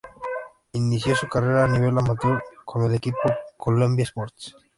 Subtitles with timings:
[0.73, 3.19] Inició su carrera a nivel amateur con el equipo
[3.55, 4.55] Colombia sports.